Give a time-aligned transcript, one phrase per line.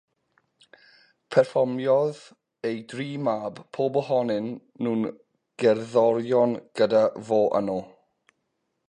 [1.33, 2.21] Perfformiodd
[2.69, 4.49] ei dri mab, pob ohonyn
[4.87, 5.05] nhw'n
[5.65, 7.77] gerddorion, gyda fo yno.